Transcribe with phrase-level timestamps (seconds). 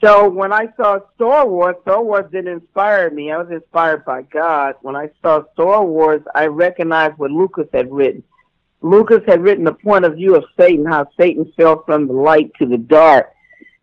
[0.00, 3.30] So when I saw Star Wars, Star Wars didn't inspire me.
[3.30, 4.76] I was inspired by God.
[4.80, 8.22] When I saw Star Wars, I recognized what Lucas had written.
[8.82, 12.50] Lucas had written the point of view of Satan, how Satan fell from the light
[12.58, 13.30] to the dark.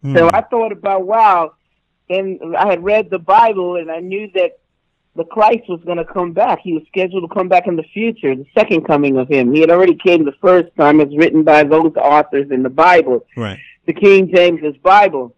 [0.02, 0.16] Hmm.
[0.18, 1.54] So I thought about wow,
[2.10, 4.60] and I had read the Bible, and I knew that
[5.16, 6.60] the Christ was going to come back.
[6.64, 9.54] He was scheduled to come back in the future, the second coming of him.
[9.54, 13.26] He had already came the first time, as written by those authors in the Bible,
[13.36, 13.60] Right.
[13.86, 15.36] the King James's Bible.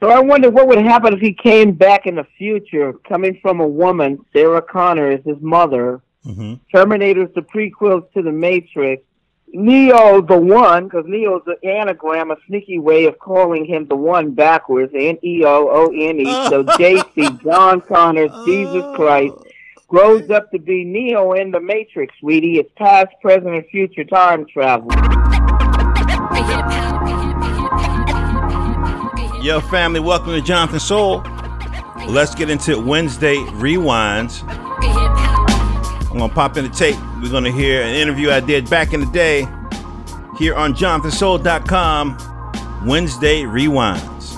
[0.00, 3.60] So I wonder what would happen if he came back in the future, coming from
[3.60, 6.00] a woman, Sarah Connor is his mother.
[6.24, 9.02] hmm Terminator's the prequels to the Matrix.
[9.52, 14.30] Neo the One, because Neo's an anagram, a sneaky way of calling him the One
[14.30, 16.24] backwards, N E O O N E.
[16.48, 19.34] So JC, John Connor, Jesus Christ,
[19.88, 22.58] grows up to be Neo in the Matrix, sweetie.
[22.58, 24.88] It's past, present, and future time travel.
[29.42, 31.22] Yo, family, welcome to Jonathan Soul.
[32.06, 34.42] Let's get into Wednesday rewinds.
[36.10, 36.96] I'm gonna pop in the tape.
[37.22, 39.48] We're gonna hear an interview I did back in the day
[40.38, 42.84] here on JonathanSoul.com.
[42.86, 44.36] Wednesday rewinds.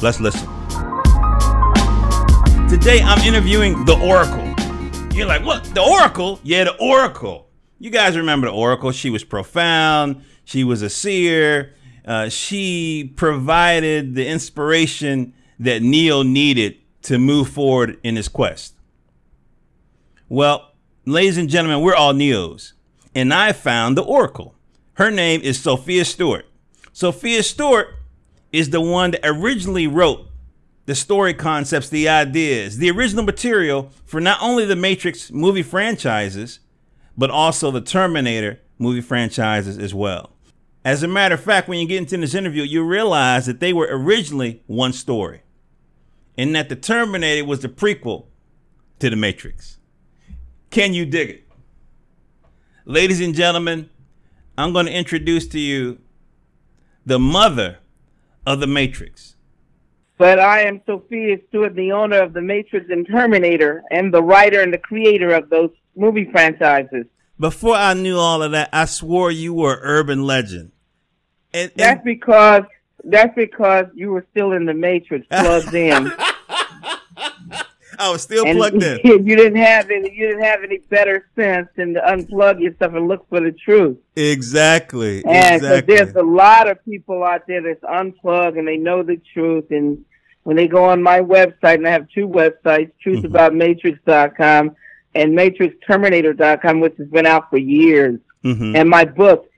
[0.00, 0.46] Let's listen.
[2.68, 4.54] Today I'm interviewing the Oracle.
[5.16, 5.64] You're like, what?
[5.64, 6.38] The Oracle?
[6.44, 7.48] Yeah, the Oracle.
[7.80, 8.92] You guys remember the Oracle?
[8.92, 10.22] She was profound.
[10.44, 11.74] She was a seer.
[12.08, 18.72] Uh, she provided the inspiration that Neo needed to move forward in his quest.
[20.30, 20.72] Well,
[21.04, 22.72] ladies and gentlemen, we're all Neos.
[23.14, 24.54] And I found the Oracle.
[24.94, 26.46] Her name is Sophia Stewart.
[26.94, 27.88] Sophia Stewart
[28.52, 30.30] is the one that originally wrote
[30.86, 36.60] the story concepts, the ideas, the original material for not only the Matrix movie franchises,
[37.18, 40.32] but also the Terminator movie franchises as well.
[40.88, 43.74] As a matter of fact, when you get into this interview, you realize that they
[43.74, 45.42] were originally one story,
[46.38, 48.24] and that the Terminator was the prequel
[48.98, 49.76] to the Matrix.
[50.70, 51.44] Can you dig it?
[52.86, 53.90] Ladies and gentlemen,
[54.56, 55.98] I'm going to introduce to you
[57.04, 57.80] the mother
[58.46, 59.36] of the Matrix.
[60.16, 64.62] But I am Sophia Stewart, the owner of the Matrix and Terminator, and the writer
[64.62, 67.04] and the creator of those movie franchises.
[67.38, 70.72] Before I knew all of that, I swore you were an urban legend.
[71.54, 72.62] And, and- That's because
[73.04, 76.10] that's because you were still in the Matrix, plugged in,
[78.00, 79.00] I was still and plugged in.
[79.04, 80.12] you didn't have any.
[80.14, 83.96] You didn't have any better sense than to unplug yourself and look for the truth.
[84.16, 85.24] Exactly.
[85.24, 85.96] And exactly.
[85.96, 89.70] there's a lot of people out there that's unplugged and they know the truth.
[89.70, 90.04] And
[90.44, 94.76] when they go on my website, and I have two websites, truthaboutmatrix.com
[95.14, 98.20] and matrixterminator.com, which has been out for years.
[98.44, 98.76] Mhm.
[98.78, 99.48] And my book,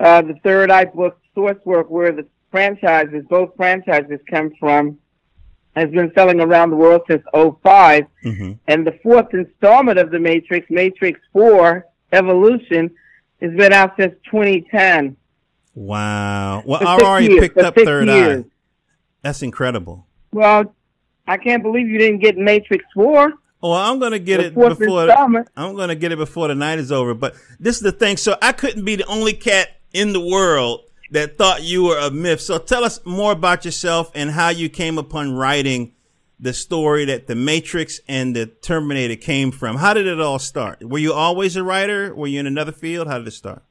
[0.00, 4.98] uh, the third eye book, Source Work, where the franchises, both franchises come from,
[5.76, 8.06] has been selling around the world since 05.
[8.24, 8.58] Mhm.
[8.66, 12.90] And the fourth installment of the Matrix, Matrix 4 Evolution,
[13.42, 15.16] has been out since 2010.
[15.74, 16.62] Wow.
[16.64, 18.44] Well, I already years, picked up Third years.
[18.44, 18.50] Eye.
[19.20, 20.06] That's incredible.
[20.32, 20.74] Well,
[21.28, 23.34] I can't believe you didn't get Matrix 4.
[23.60, 25.48] Well, I'm gonna get The it before installment.
[25.56, 27.12] I'm gonna get it before the night is over.
[27.12, 28.16] But this is the thing.
[28.16, 32.10] So I couldn't be the only cat in the world that thought you were a
[32.10, 32.40] myth.
[32.40, 35.92] So tell us more about yourself and how you came upon writing
[36.38, 39.76] the story that the Matrix and the Terminator came from.
[39.76, 40.82] How did it all start?
[40.82, 42.14] Were you always a writer?
[42.14, 43.08] Were you in another field?
[43.08, 43.62] How did it start?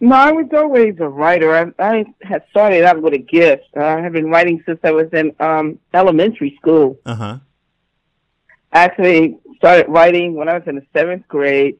[0.00, 1.52] No, I was always a writer.
[1.80, 3.64] I, I had started out with a gift.
[3.76, 7.00] I have been writing since I was in um, elementary school.
[7.04, 7.38] Uh huh.
[8.72, 11.78] actually started writing when I was in the seventh grade.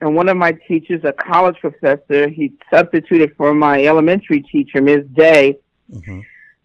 [0.00, 5.06] And one of my teachers, a college professor, he substituted for my elementary teacher, Ms.
[5.12, 5.58] Day.
[5.90, 6.20] hmm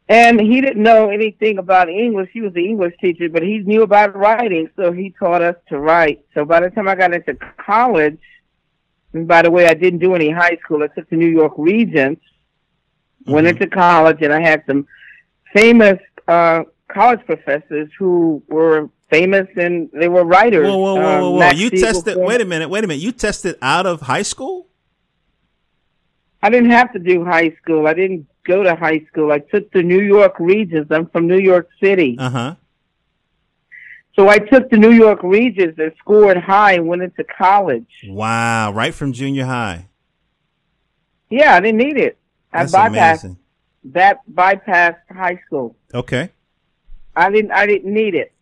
[0.10, 2.30] And he didn't know anything about English.
[2.34, 5.78] He was the English teacher, but he knew about writing, so he taught us to
[5.78, 6.26] write.
[6.34, 8.20] So by the time I got into college,
[9.14, 10.82] and by the way, I didn't do any high school.
[10.84, 12.22] I took the New York Regents,
[13.28, 13.52] went Mhm.
[13.52, 14.88] into college, and I had some
[15.54, 20.68] famous uh, college professors who were famous and they were writers.
[20.68, 21.40] Whoa, whoa, whoa, Um, whoa, whoa!
[21.40, 22.18] Max You Siegel tested.
[22.18, 22.70] Wait a minute.
[22.70, 23.02] Wait a minute.
[23.02, 24.68] You tested out of high school?
[26.42, 27.88] I didn't have to do high school.
[27.88, 29.32] I didn't go to high school.
[29.32, 30.90] I took the New York Regents.
[30.92, 32.16] I'm from New York City.
[32.18, 32.56] Uh huh.
[34.16, 37.88] So I took the New York Regents and scored high and went into college.
[38.08, 38.72] Wow!
[38.74, 39.88] Right from junior high.
[41.30, 42.18] Yeah, I didn't need it.
[42.52, 43.38] I That's bypassed amazing.
[43.86, 45.76] that bypassed high school.
[45.94, 46.30] Okay.
[47.16, 48.34] I didn't I didn't need it.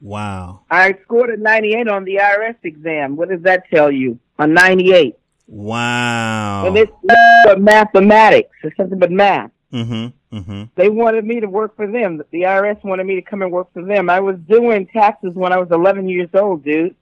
[0.00, 0.62] Wow.
[0.70, 3.16] I scored a 98 on the IRS exam.
[3.16, 4.18] What does that tell you?
[4.38, 5.16] A 98.
[5.48, 6.66] Wow.
[6.66, 8.50] And it's nothing but mathematics.
[8.62, 9.50] It's something but math.
[9.72, 10.36] Mm-hmm.
[10.36, 10.62] Mm-hmm.
[10.74, 12.22] They wanted me to work for them.
[12.30, 14.10] The IRS wanted me to come and work for them.
[14.10, 16.94] I was doing taxes when I was 11 years old, dude.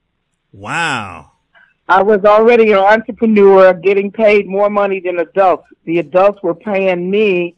[0.53, 1.33] Wow.
[1.89, 5.67] I was already an entrepreneur getting paid more money than adults.
[5.85, 7.57] The adults were paying me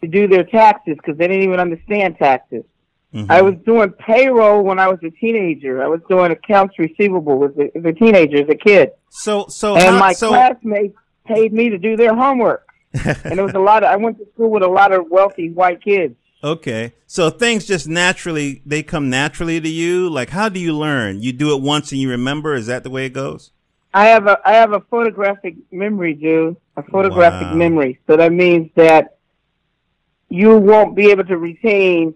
[0.00, 2.64] to do their taxes because they didn't even understand taxes.
[3.14, 3.26] Mhm.
[3.28, 5.82] I was doing payroll when I was a teenager.
[5.82, 8.90] I was doing accounts receivable as a, as a teenager, as a kid.
[9.08, 10.96] so so and how- my so classmates
[11.26, 12.66] paid me to do their homework.
[12.94, 15.50] and it was a lot of, I went to school with a lot of wealthy
[15.50, 16.14] white kids.
[16.44, 16.92] okay.
[17.06, 20.08] So things just naturally they come naturally to you.
[20.08, 21.20] Like how do you learn?
[21.22, 22.54] You do it once and you remember.
[22.54, 23.50] Is that the way it goes?
[23.92, 26.56] I have a I have a photographic memory, dude.
[26.76, 27.54] A photographic Wow.
[27.56, 27.98] memory.
[28.06, 29.16] So that means that
[30.28, 32.14] you won't be able to retain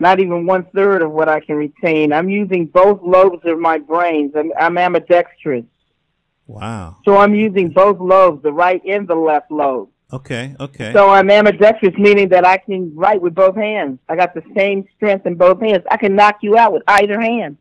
[0.00, 2.12] not even one third of what I can retain.
[2.12, 4.32] I'm using both lobes of my brains.
[4.34, 5.64] I'm, I'm ambidextrous.
[6.46, 6.96] Wow.
[7.04, 9.88] So I'm using both lobes, the right and the left lobe.
[10.12, 10.56] Okay.
[10.58, 10.92] Okay.
[10.92, 14.00] So I'm ambidextrous, meaning that I can write with both hands.
[14.08, 15.84] I got the same strength in both hands.
[15.90, 17.58] I can knock you out with either hand.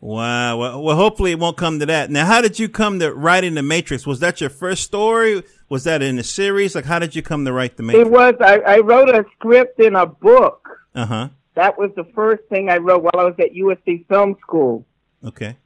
[0.00, 0.56] Wow.
[0.56, 2.10] Well, well, hopefully it won't come to that.
[2.10, 4.04] Now, how did you come to writing the Matrix?
[4.04, 5.44] Was that your first story?
[5.68, 6.74] Was that in a series?
[6.74, 8.08] Like, how did you come to write the Matrix?
[8.08, 10.68] It was, I, I wrote a script in a book.
[10.92, 11.28] Uh huh.
[11.54, 14.86] That was the first thing I wrote while I was at USC Film School.
[15.24, 15.56] Okay.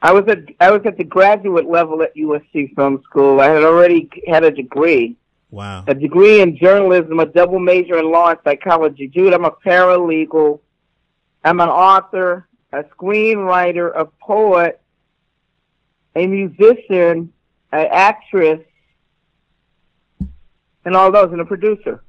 [0.00, 3.40] I was at I was at the graduate level at USC Film School.
[3.40, 5.16] I had already had a degree,
[5.50, 5.84] Wow.
[5.86, 9.06] a degree in journalism, a double major in law and psychology.
[9.06, 10.60] Dude, I'm a paralegal.
[11.42, 14.80] I'm an author, a screenwriter, a poet,
[16.14, 17.32] a musician,
[17.72, 18.60] an actress,
[20.84, 22.02] and all those, and a producer.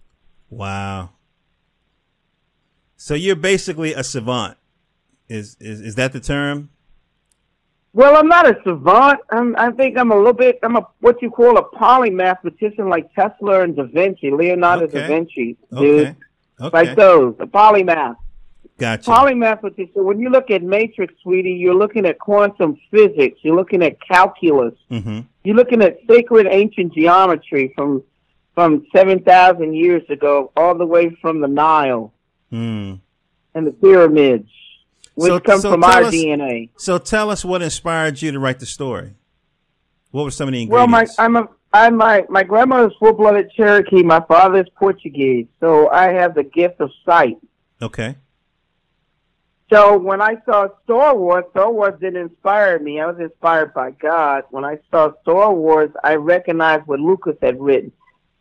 [0.50, 1.10] Wow.
[3.06, 4.58] So you're basically a savant.
[5.30, 6.72] Is is is that the term?
[7.94, 9.20] Well, I'm not a savant.
[9.30, 10.58] I'm, I think I'm a little bit.
[10.64, 15.56] I'm a what you call a polymathematician, like Tesla and Da Vinci, Leonardo da Vinci,
[15.78, 16.16] dude, Okay.
[16.60, 16.78] Okay.
[16.78, 17.36] like those.
[17.40, 18.16] A polymath,
[18.80, 19.08] Gotcha.
[19.08, 20.04] polymathematician.
[20.10, 23.38] When you look at matrix, sweetie, you're looking at quantum physics.
[23.44, 24.74] You're looking at calculus.
[24.90, 25.20] mm-hmm.
[25.44, 28.02] You're looking at sacred ancient geometry from
[28.56, 32.12] from seven thousand years ago, all the way from the Nile
[32.52, 33.00] Mm.
[33.54, 34.50] and the pyramids,
[35.16, 36.70] which So- come so from our us- DNA.
[36.78, 39.16] So tell us what inspired you to write the story.
[40.12, 41.06] What were some of the Well, my?
[41.20, 44.02] I'm a I'm my my grandmother's full blooded Cherokee.
[44.04, 47.38] My father's Portuguese, so I have the gift of sight.
[47.82, 48.16] okay.
[49.74, 53.00] So when I saw Star Wars, Star Wars didn't inspire me.
[53.02, 54.44] I was inspired by God.
[54.52, 57.92] When I saw Star Wars, I recognized what Lucas had written.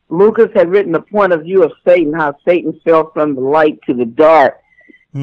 [0.09, 3.81] Lucas had written the point of view of Satan, how Satan fell from the light
[3.87, 4.61] to the dark.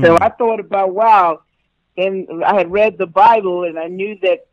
[0.02, 0.24] So Hmm.
[0.24, 1.42] I thought about wow,
[1.98, 4.48] and I had read the Bible, and I knew that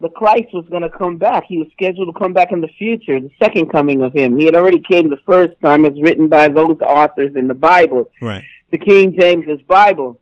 [0.00, 1.44] the Christ was going to come back.
[1.46, 4.38] He was scheduled to come back in the future, the second coming of him.
[4.38, 8.10] He had already came the first time, as written by those authors in the Bible,
[8.22, 8.42] Right.
[8.70, 10.18] the King James's Bible.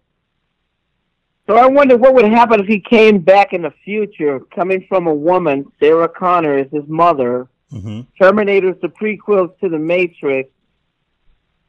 [1.46, 5.06] So I wondered what would happen if he came back in the future, coming from
[5.06, 7.46] a woman, Sarah Connor is his mother.
[7.72, 8.02] Mm-hmm.
[8.20, 10.50] Terminator's the prequel to the Matrix.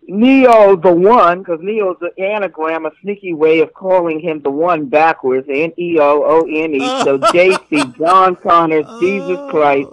[0.09, 4.85] Neo the One, because Neo's an anagram, a sneaky way of calling him the One
[4.85, 6.79] backwards, N E O O N E.
[7.03, 9.89] So JC, John Connor, Jesus Christ,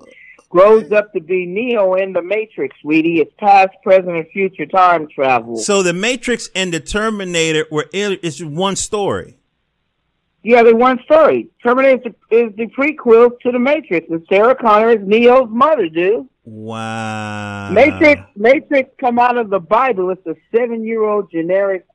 [0.49, 3.21] grows up to be Neo in the Matrix, sweetie.
[3.21, 5.57] It's past, present, and future time travel.
[5.57, 9.37] So the Matrix and the Terminator were it's one story.
[10.45, 11.49] Yeah, the one story.
[11.63, 15.89] Terminator is the, is the prequel to the Matrix, and Sarah Connor is Neo's mother,
[15.89, 16.29] dude.
[16.45, 17.71] Wow.
[17.71, 20.11] Matrix, Matrix come out of the Bible.
[20.11, 21.87] It's a seven-year-old generic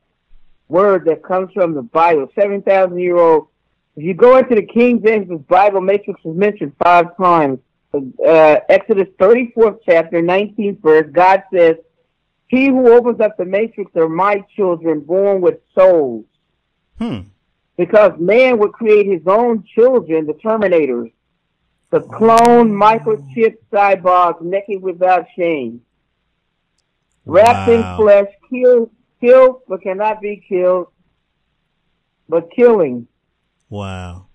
[0.67, 2.27] word that comes from the Bible.
[2.33, 3.47] Seven thousand year old.
[3.95, 7.59] If you go into the King James Bible, Matrix is mentioned five times.
[7.93, 11.07] Uh, Exodus thirty-fourth chapter, nineteenth verse.
[11.11, 11.75] God says,
[12.47, 16.25] "He who opens up the Matrix are my children, born with souls."
[16.97, 17.19] Hmm.
[17.79, 21.13] Because man would create his own children, the Terminators,
[21.91, 25.79] the clone microchip cyborgs naked without shame,
[27.25, 27.73] wrapped Wow.
[27.73, 28.89] in flesh, killed,
[29.21, 30.87] killed but cannot be killed,
[32.27, 33.07] but killing.
[33.69, 34.25] Wow.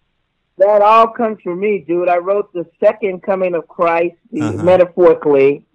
[0.56, 2.08] That all comes from me, dude.
[2.08, 4.62] I wrote the second coming of Christ, Uh-huh.
[4.62, 5.66] metaphorically,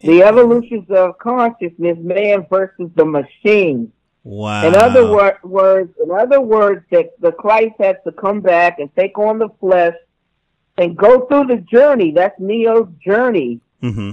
[0.00, 3.92] the evolutions of consciousness, man versus the machine.
[4.24, 4.66] Wow.
[4.66, 8.88] In other wor- words, in other words, that the Christ has to come back and
[8.96, 9.94] take on the flesh
[10.78, 12.10] and go through the journey.
[12.10, 14.12] That's Neo's journey Mm-hmm.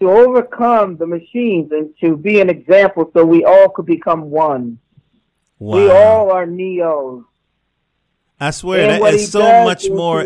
[0.00, 4.78] to overcome the machines and to be an example, so we all could become one.
[5.58, 5.76] Wow.
[5.76, 7.24] We all are Neos.
[8.40, 10.24] I swear And that is so much is more.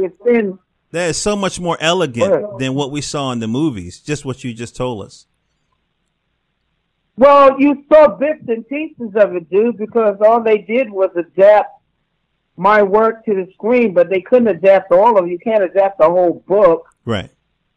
[0.91, 2.59] That is so much more elegant What?
[2.59, 4.01] than what we saw in the movies.
[4.01, 5.27] Just what you just told us.
[7.19, 11.83] Well, you saw bits and pieces of it, dude, because all they did was adapt
[12.57, 15.31] my work to the screen, but they couldn't adapt all of it.
[15.31, 16.89] You can't adapt the whole book.
[17.05, 17.29] Right.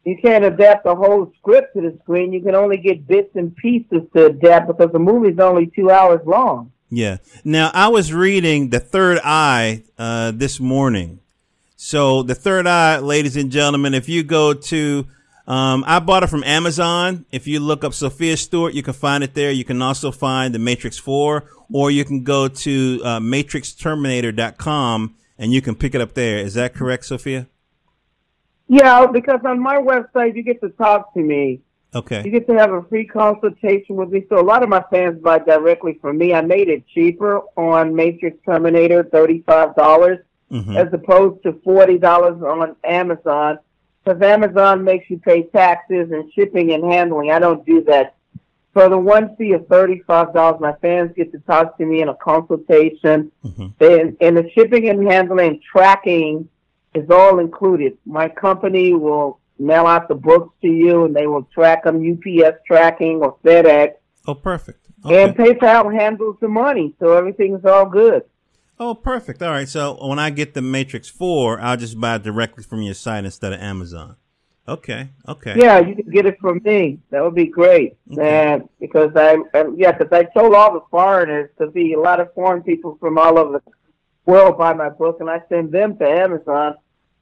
[0.06, 2.32] You can't adapt the whole script to the screen.
[2.32, 6.22] You can only get bits and pieces to adapt because the movie's only two hours
[6.26, 6.72] long.
[6.92, 7.18] Yeah.
[7.44, 11.20] Now I was reading The Third Eye uh, this morning.
[11.78, 15.08] So The Third Eye, ladies and gentlemen, if you go to
[15.52, 17.26] um, I bought it from Amazon.
[17.32, 19.52] If you look up Sophia Stewart, you can find it there.
[19.52, 21.44] You can also find The Matrix 4,
[21.74, 26.38] or you can go to uh, matrixterminator.com and you can pick it up there.
[26.38, 27.48] Is that correct, Sophia?
[28.68, 31.62] Yeah, because on my website, you get to talk to me.
[31.94, 32.22] Okay.
[32.24, 34.24] You get to have a free consultation with me.
[34.30, 36.34] So a lot of my fans buy directly from me.
[36.34, 40.78] I made it cheaper on Matrix Terminator, $35 Mhm.
[40.78, 43.60] as opposed to $40 on Amazon.
[44.04, 47.32] Because Amazon makes you pay taxes and shipping and handling.
[47.32, 48.16] I don't do that.
[48.74, 52.16] For the one fee of $35, my fans get to talk to me in a
[52.16, 53.32] consultation.
[53.46, 53.74] Mhm.
[53.80, 56.48] And, and the shipping and handling tracking
[56.96, 57.98] is all included.
[58.06, 62.58] My company will mail out the books to you and they will track them, UPS
[62.66, 63.94] tracking or FedEx.
[64.28, 64.88] Oh, perfect.
[65.06, 65.24] Okay.
[65.24, 68.24] And PayPal handles the money, so everything's all good.
[68.84, 69.44] Oh, perfect.
[69.44, 69.70] All right.
[69.70, 73.24] So when I get the Matrix 4, I'll just buy it directly from your site
[73.24, 74.16] instead of Amazon.
[74.68, 75.10] Okay.
[75.28, 75.54] Okay.
[75.56, 76.98] Yeah, you can get it from me.
[77.12, 77.98] That would be great.
[78.12, 78.54] Okay.
[78.54, 79.38] And because I,
[79.76, 83.20] yeah, because I told all the foreigners to be a lot of foreign people from
[83.20, 83.72] all over the
[84.26, 86.74] world buy my book, and I send them to Amazon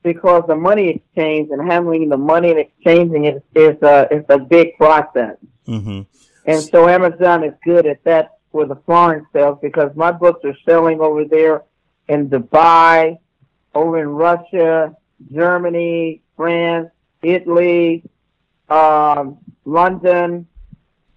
[0.01, 4.39] because the money exchange and handling the money and exchanging it is a is a
[4.39, 5.35] big process.
[5.67, 6.03] Mm-hmm.
[6.45, 10.55] And so Amazon is good at that for the foreign sales because my books are
[10.65, 11.63] selling over there
[12.07, 13.17] in Dubai,
[13.75, 14.95] over in Russia,
[15.31, 16.89] Germany, France,
[17.21, 18.03] Italy,
[18.69, 20.47] um, London,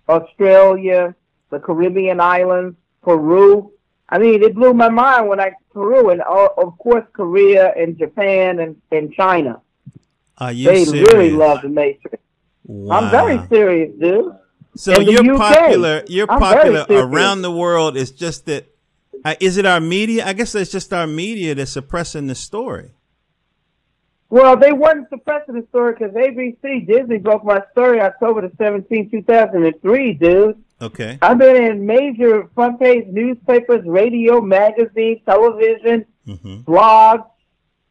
[0.08, 1.14] Australia,
[1.50, 3.72] the Caribbean islands, Peru.
[4.08, 7.96] I mean, it blew my mind when I Peru and uh, of course Korea and
[7.96, 9.62] Japan and, and China.
[10.38, 11.08] Are you They serious?
[11.08, 12.22] really love the Matrix.
[12.64, 12.98] Wow.
[12.98, 14.34] I'm very serious, dude.
[14.74, 15.38] So you're UK.
[15.38, 16.02] popular.
[16.08, 17.96] You're I'm popular around the world.
[17.96, 18.66] It's just that.
[19.24, 20.26] Uh, is it our media?
[20.26, 22.90] I guess it's just our media that's suppressing the story.
[24.30, 29.10] Well, they weren't suppressing the story because ABC Disney broke my story October the 17th,
[29.10, 30.64] 2003, dude.
[30.80, 31.18] Okay.
[31.20, 36.60] I've been in major front page newspapers, radio, magazines, television, Mm-hmm.
[36.60, 37.26] blogs,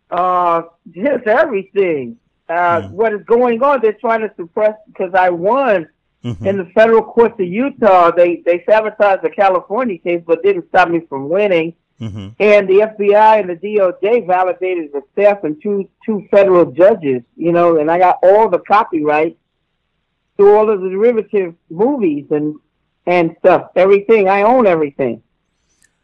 [0.10, 2.18] uh, just everything.
[2.50, 2.94] Uh, Hmm.
[2.96, 3.82] What is going on?
[3.82, 5.88] They're trying to suppress because I won
[6.24, 6.46] Mm-hmm.
[6.46, 8.12] in the federal courts of Utah.
[8.12, 11.74] They they sabotaged the California case, but didn't stop me from winning.
[12.00, 12.30] Mm-hmm.
[12.40, 17.52] And the FBI and the DOJ validated the theft and two two federal judges, you
[17.52, 19.38] know, and I got all the copyright
[20.38, 22.56] to all of the derivative movies and
[23.06, 24.30] and stuff, everything.
[24.30, 25.24] I own everything.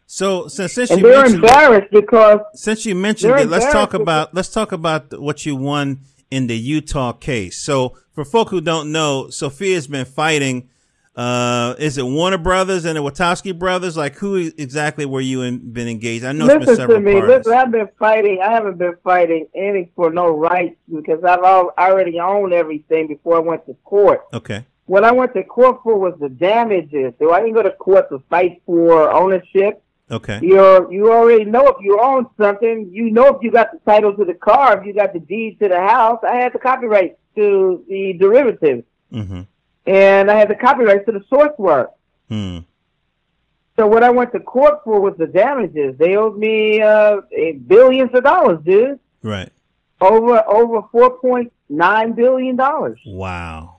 [0.07, 3.93] So since since And you they're mentioned embarrassed because since you mentioned it, let's talk
[3.93, 5.99] about let's talk about what you won
[6.31, 7.59] in the Utah case.
[7.59, 10.69] So for folk who don't know, Sophia's been fighting.
[11.15, 13.97] Uh, is it Warner Brothers and the Wachowski brothers?
[13.97, 16.23] Like who exactly were you in, been engaged?
[16.23, 17.13] I know it's been listen several to me.
[17.13, 17.29] parties.
[17.29, 18.39] Listen, I've been fighting.
[18.43, 23.07] I haven't been fighting any for no rights because I've al- I already owned everything
[23.07, 24.25] before I went to court.
[24.31, 24.63] Okay.
[24.85, 27.13] What I went to court for was the damages.
[27.19, 29.81] So I didn't go to court to fight for ownership.
[30.09, 30.39] Okay.
[30.41, 32.89] You're you already know if you own something.
[32.91, 35.59] You know if you got the title to the car, if you got the deed
[35.59, 36.19] to the house.
[36.23, 38.83] I had the copyright to the derivative,
[39.13, 39.41] Mm-hmm.
[39.85, 41.91] and I had the copyright to the source work.
[42.29, 42.59] Hmm.
[43.77, 45.97] So what I went to court for was the damages.
[45.97, 47.21] They owed me uh,
[47.67, 48.99] billions of dollars, dude.
[49.21, 49.51] Right.
[50.01, 52.99] Over over four point nine billion dollars.
[53.05, 53.77] Wow.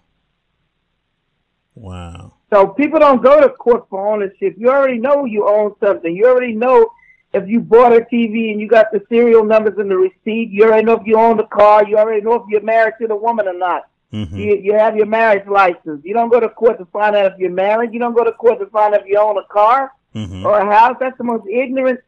[1.74, 2.34] Wow.
[2.50, 4.54] So people don't go to court for ownership.
[4.56, 6.14] You already know you own something.
[6.14, 6.92] You already know
[7.34, 10.50] if you bought a TV and you got the serial numbers and the receipt.
[10.50, 11.86] You already know if you own the car.
[11.86, 13.88] You already know if you're married to the woman or not.
[14.12, 14.38] Mm-hmm.
[14.38, 16.02] You, you have your marriage license.
[16.04, 17.92] You don't go to court to find out if you're married.
[17.92, 20.46] You don't go to court to find out if you own a car Mm-hmm.
[20.46, 20.96] or a house.
[20.98, 22.00] That's the most ignorant.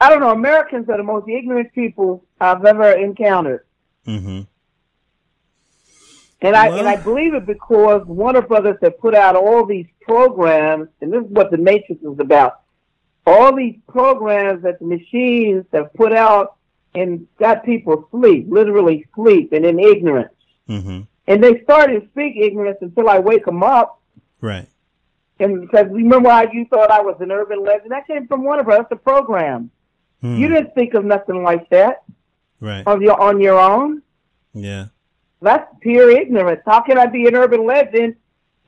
[0.00, 0.30] I don't know.
[0.30, 3.64] Americans are the most ignorant people I've ever encountered.
[4.06, 4.40] Mm-hmm.
[6.42, 10.88] And I and I believe it because Warner Brothers have put out all these programs,
[11.00, 12.60] and this is what the Matrix is about.
[13.24, 16.56] All these programs that the machines have put out
[16.94, 20.34] and got people sleep, literally sleep, and in ignorance.
[20.68, 21.02] Mm-hmm.
[21.28, 24.00] And they started to speak ignorance until I wake them up.
[24.40, 24.66] Right.
[25.38, 27.92] And because remember how you thought I was an urban legend?
[27.92, 29.70] That came from Warner Brothers, the program.
[30.20, 30.36] Hmm.
[30.36, 32.02] You didn't think of nothing like that
[32.60, 32.84] Right.
[32.86, 34.02] on your on your own.
[34.54, 34.86] Yeah.
[35.42, 36.62] That's pure ignorance.
[36.64, 38.14] How can I be an urban legend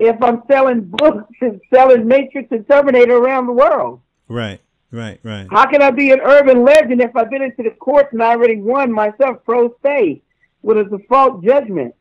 [0.00, 4.00] if I'm selling books and selling Matrix and Terminator around the world?
[4.28, 5.46] Right, right, right.
[5.50, 8.30] How can I be an urban legend if I've been into the courts and I
[8.30, 10.22] already won myself pro se
[10.62, 11.94] with a default judgment?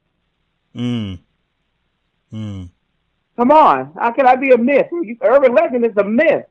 [0.75, 1.19] Mm.
[2.33, 2.69] Mm.
[3.37, 4.87] Come on, how can I be a myth?
[5.21, 6.45] Urban legend is a myth.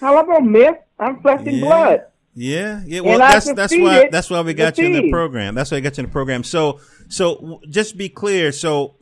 [0.00, 0.78] How am I a myth?
[0.98, 1.64] I'm flesh and Yeah.
[1.64, 2.00] blood.
[2.34, 3.00] Yeah, yeah.
[3.00, 5.54] Well, And that's that's why that's why we got you in the program.
[5.54, 6.44] That's why we got you in the program.
[6.44, 8.52] So so just be clear.
[8.52, 8.96] So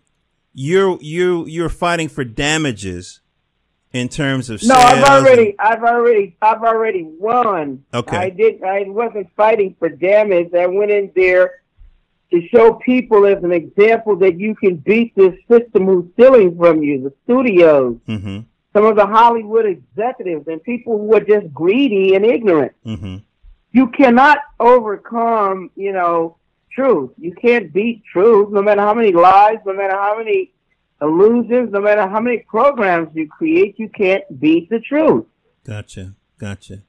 [0.53, 3.21] you're you you're fighting for damages
[3.93, 7.85] in terms of No, I've already, I've already, I've already won.
[7.93, 8.17] Okay.
[8.17, 8.63] I did.
[8.63, 10.55] I wasn't fighting for damage.
[10.55, 11.63] I went in there
[12.33, 16.83] to show people as an example that you can beat this system who's stealing from
[16.83, 18.41] you, the studios, mm-hmm.
[18.73, 22.73] Some of the Hollywood executives, and people who are just greedy and ignorant.
[22.87, 23.17] Mm-hmm.
[23.73, 26.37] You cannot overcome, you know,
[26.73, 27.11] truth.
[27.19, 30.53] You can't beat truth, no matter how many lies, no matter how many
[31.01, 33.79] illusions, no matter how many programs you create.
[33.79, 35.27] You can't beat the truth.
[35.65, 36.15] Gotcha.
[36.39, 36.83] Gotcha.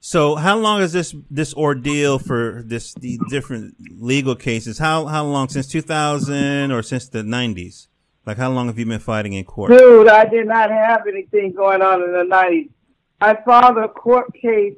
[0.00, 4.78] So how long is this this ordeal for this the different legal cases?
[4.78, 7.88] How how long since 2000 or since the 90s?
[8.28, 9.70] Like how long have you been fighting in court?
[9.70, 12.68] Dude, I did not have anything going on in the 90s.
[13.22, 14.76] I filed a court case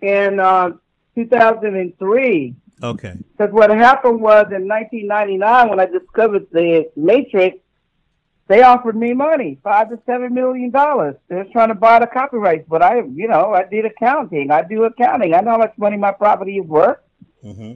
[0.00, 0.70] in uh,
[1.14, 2.56] 2003.
[2.82, 3.14] Okay.
[3.36, 7.58] Because what happened was in 1999, when I discovered the Matrix,
[8.48, 11.16] they offered me money, five to seven million dollars.
[11.28, 14.50] They're trying to buy the copyrights, but I, you know, I did accounting.
[14.50, 15.34] I do accounting.
[15.34, 16.96] I know how much money my property is worth.
[17.44, 17.72] Mm-hmm.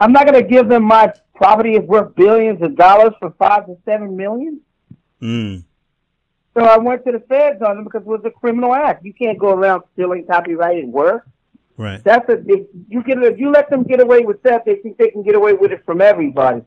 [0.00, 3.66] I'm not going to give them my property is worth billions of dollars for five
[3.66, 4.60] to seven million.
[5.22, 5.64] Mm.
[6.56, 9.04] So I went to the feds on them because it was a criminal act.
[9.04, 11.26] You can't go around stealing copyrighted work.
[11.76, 12.02] Right.
[12.02, 14.98] That's a if you get if you let them get away with that, they think
[14.98, 16.62] they can get away with it from everybody.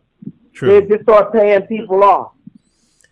[0.53, 0.79] True.
[0.79, 2.31] They just start paying people off.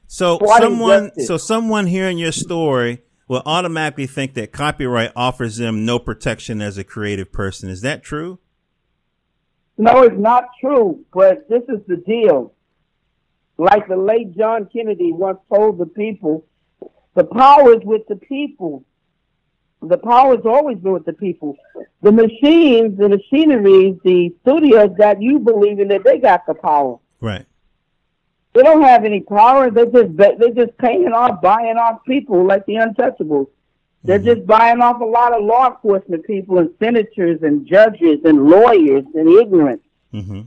[0.07, 1.27] So What someone, injustice?
[1.27, 6.77] so someone hearing your story will automatically think that copyright offers them no protection as
[6.77, 7.69] a creative person.
[7.69, 8.39] Is that true?
[9.77, 12.53] No, it's not true, but this is the deal.
[13.57, 16.45] Like the late John Kennedy once told the people,
[17.15, 18.83] the power is with the people.
[19.81, 21.57] The power has always been with the people.
[22.01, 26.97] The machines, the machineries, the studios that you believing that they got the power.
[27.19, 27.45] Right.
[28.53, 29.71] They don't have any power.
[29.71, 33.47] They just they just paying off, buying off people like the untouchables.
[34.03, 38.49] They're just buying off a lot of law enforcement people and senators and judges and
[38.49, 39.83] lawyers and ignorance.
[40.11, 40.41] Mm-hmm.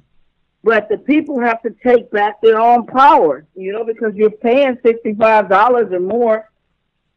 [0.65, 4.77] But the people have to take back their own power, you know, because you're paying
[4.83, 6.51] sixty-five dollars or more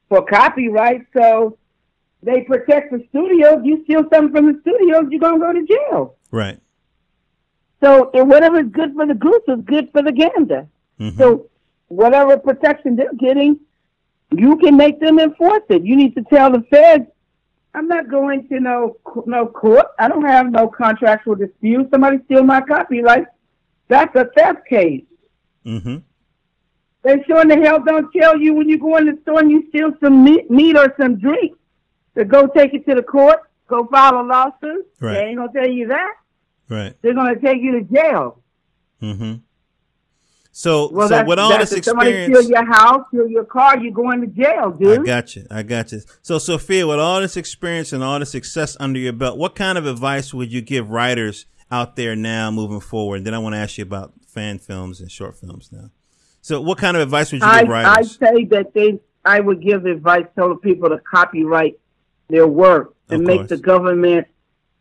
[0.10, 1.08] for copyright.
[1.16, 1.58] So
[2.22, 3.62] they protect the studios.
[3.64, 6.16] You steal something from the studios, you're gonna go to jail.
[6.30, 6.60] Right.
[7.82, 10.68] So whatever is good for the goose is good for the gander.
[11.00, 11.18] Mm-hmm.
[11.18, 11.50] So
[11.88, 13.60] whatever protection they're getting,
[14.32, 15.84] you can make them enforce it.
[15.84, 17.06] You need to tell the feds,
[17.74, 19.86] I'm not going to no no court.
[20.00, 21.90] I don't have no contractual dispute.
[21.92, 23.26] Somebody steal my copyright.
[23.88, 25.06] That's a theft case.
[25.66, 25.98] mm-hmm.
[27.04, 29.52] They sure in the hell don't tell you when you go in the store and
[29.52, 31.56] you steal some meat, meat or some drink
[32.18, 34.88] to go take it to the court, go file a lawsuit.
[35.00, 35.14] Right.
[35.14, 36.14] They ain't gonna tell you that.
[36.68, 36.96] Right.
[37.02, 38.42] They're gonna take you to jail.
[39.02, 39.36] Mm-hmm.
[40.58, 43.78] So, Well, so with all this if somebody experience, steal your house, steal your car,
[43.78, 45.02] you're going to jail, dude.
[45.02, 45.46] I got you.
[45.52, 46.02] I got you.
[46.24, 49.78] So, Sophia, with all this experience and all the success under your belt, what kind
[49.78, 53.18] of advice would you give writers out there now moving forward?
[53.18, 55.92] And then I want to ask you about fan films and short films now.
[56.42, 58.18] So, what kind of advice would you I, give writers?
[58.20, 61.80] I say that they, I would give advice telling people to copyright
[62.30, 63.50] their work and Of make course.
[63.50, 64.26] the government,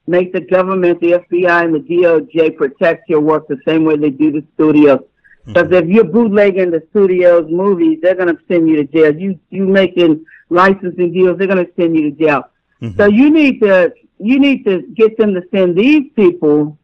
[0.07, 4.09] make the government, the FBI and the DOJ protect your work the same way they
[4.09, 5.01] do the studios.
[5.47, 9.15] Because if you're bootlegging the studios movies, they're going to send you to jail.
[9.17, 12.45] You you making licensing deals, they're going to send you to jail.
[12.83, 12.97] Mhm.
[12.97, 16.79] So you need to you need to get them to send these people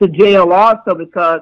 [0.00, 1.40] to jail also because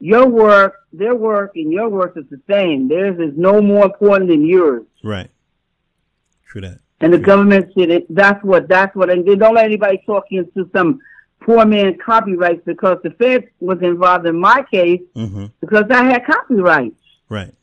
[0.00, 2.88] your work, their work, and your work is the same.
[2.88, 4.84] Theirs is no more important than yours.
[5.04, 5.30] right.
[6.46, 6.78] True that.
[7.00, 8.06] And the government should.
[8.08, 8.68] That's what.
[8.68, 9.10] That's what.
[9.10, 11.00] And they don't let anybody talk into some
[11.40, 15.46] poor man copyrights because the Fed was involved in my case Mm-hmm.
[15.60, 16.96] because I had copyrights.
[17.28, 17.54] Right.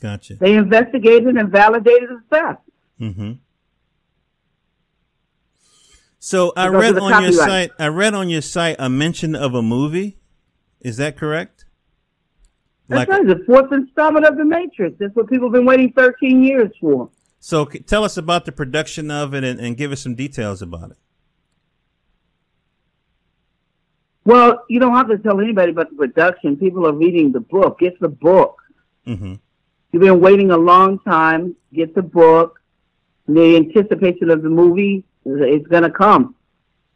[0.00, 0.34] Gotcha.
[0.34, 2.58] They investigated and validated the stuff.
[3.00, 3.32] Mm-hmm.
[6.18, 7.70] So I Because read on your site.
[7.78, 10.18] I read on your site a mention of a movie.
[10.80, 11.64] Is that correct?
[12.88, 13.26] That's right.
[13.26, 14.96] The fourth installment of the Matrix.
[14.98, 17.10] That's what people have been waiting 13 years for.
[17.40, 20.90] So tell us about the production of it and, and give us some details about
[20.92, 20.96] it.
[24.24, 26.56] Well, you don't have to tell anybody about the production.
[26.56, 27.78] People are reading the book.
[27.80, 28.56] Get the book.
[29.06, 29.34] Mm-hmm.
[29.92, 31.54] You've been waiting a long time.
[31.74, 32.58] Get the book.
[33.28, 36.34] The anticipation of the movie is going to come.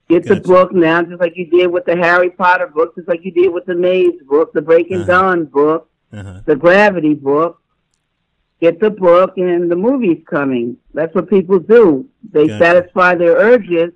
[0.08, 3.24] Get the book now, just like you did with the Harry Potter book, just like
[3.24, 5.06] you did with the Maze book, the Breaking Uh-huh.
[5.06, 6.40] Dawn book, Uh-huh.
[6.46, 7.60] the Gravity book.
[8.60, 10.78] Get the book, and the movie's coming.
[10.94, 12.08] That's what people do.
[12.32, 12.64] They Gotcha.
[12.64, 13.92] satisfy their urges.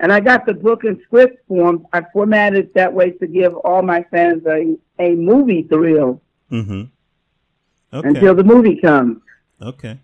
[0.00, 1.86] And I got the book in script form.
[1.92, 6.84] I formatted it that way to give all my fans a, a movie thrill Mm-hmm.
[7.92, 8.08] Okay.
[8.08, 9.20] until the movie comes.
[9.60, 9.98] Okay.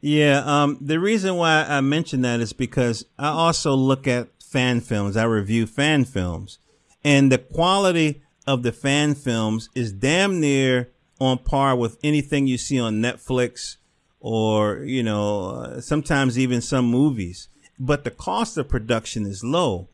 [0.00, 4.80] Yeah, um, the reason why I mention that is because I also look at fan
[4.80, 5.16] films.
[5.16, 6.58] I review fan films,
[7.02, 12.58] and the quality of the fan films is damn near on par with anything you
[12.58, 13.76] see on Netflix
[14.20, 17.48] or you know uh, sometimes even some movies.
[17.78, 19.88] But the cost of production is low.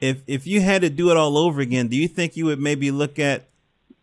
[0.00, 2.60] If if you had to do it all over again, do you think you would
[2.60, 3.48] maybe look at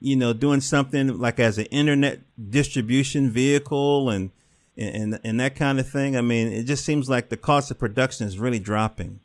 [0.02, 4.32] you know, doing something like as an internet distribution vehicle and
[4.76, 6.18] and and that kind of thing.
[6.18, 9.20] I mean, it just seems like the cost of production is really dropping.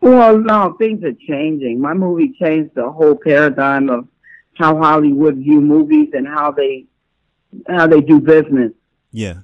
[0.00, 1.80] Well, no, things are changing.
[1.80, 4.06] My movie changed the whole paradigm of
[4.54, 6.84] how Hollywood view movies and how they
[7.66, 8.72] how they do business.
[9.10, 9.38] Yeah.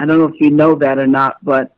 [0.00, 1.76] I don't know if you know that or not, but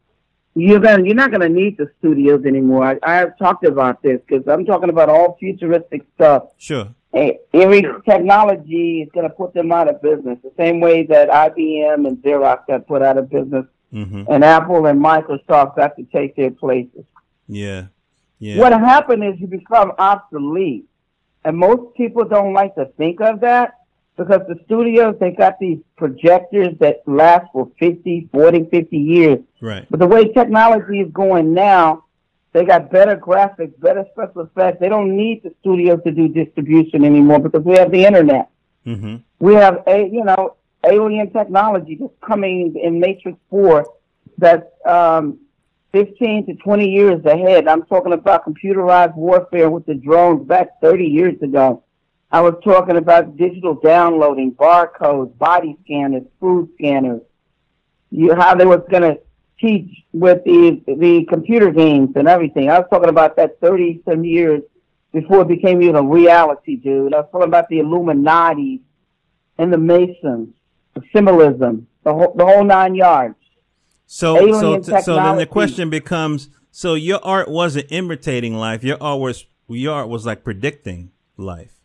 [0.54, 2.84] you're gonna you're not gonna need the studios anymore.
[2.84, 6.44] I, I have talked about this because I'm talking about all futuristic stuff.
[6.58, 6.88] Sure.
[7.14, 10.38] Eh, Every technology is gonna put them out of business.
[10.42, 14.86] The same way that IBM and Xerox got put out of business, hmm and Apple
[14.86, 17.04] and Microsoft got to take their places.
[17.48, 17.86] Yeah.
[18.38, 18.58] Yeah.
[18.58, 20.86] What happened is you become obsolete.
[21.44, 23.74] And most people don't like to think of that
[24.16, 29.38] because the studios, they got these projectors that last for 50, 40, 50 years.
[29.60, 29.86] Right.
[29.90, 32.04] But the way technology is going now,
[32.52, 34.78] they got better graphics, better special effects.
[34.80, 38.50] They don't need the studios to do distribution anymore because we have the internet.
[38.84, 43.86] hmm We have a you know alien technology that's coming in Matrix Four
[44.36, 45.38] that's um,
[45.92, 47.68] 15 to 20 years ahead.
[47.68, 51.82] I'm talking about computerized warfare with the drones back 30 years ago.
[52.32, 57.20] I was talking about digital downloading, barcodes, body scanners, food scanners.
[58.10, 59.20] You, how they was going to
[59.60, 62.70] teach with the the computer games and everything.
[62.70, 64.62] I was talking about that 30 some years
[65.12, 67.12] before it became even a reality, dude.
[67.12, 68.80] I was talking about the Illuminati
[69.58, 70.54] and the Masons,
[70.94, 73.36] the symbolism, the whole, the whole nine yards.
[74.06, 78.82] So Alien so so then the question becomes: so your art wasn't imitating life.
[78.82, 81.81] Your art was your art was like predicting life.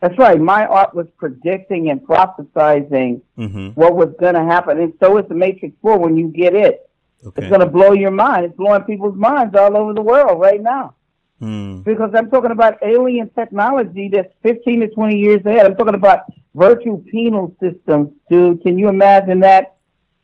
[0.00, 0.40] That's right.
[0.40, 4.78] My art was predicting and prophesizing hmm what was going to happen.
[4.78, 6.88] And so is the Matrix 4 when you get it.
[7.26, 7.42] Okay.
[7.42, 8.46] It's going to blow your mind.
[8.46, 10.94] It's blowing people's minds all over the world right now.
[11.40, 11.82] Hmm.
[11.82, 15.66] Because I'm talking about alien technology that's 15 to 20 years ahead.
[15.66, 18.62] I'm talking about virtual penal systems, dude.
[18.62, 19.74] Can you imagine that?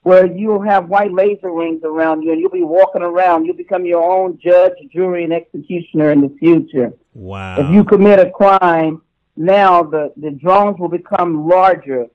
[0.03, 3.47] Where you'll have white laser rings around you and you'll be walking around.
[3.47, 6.93] You'll become your own judge, jury, and executioner in the future.
[7.15, 7.57] Wow.
[7.59, 9.01] If you commit a crime,
[9.37, 12.07] now the, the drones will become larger.